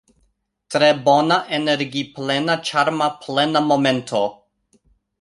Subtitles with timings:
[0.75, 4.27] Tre bona energi-plena ĉarma plena momento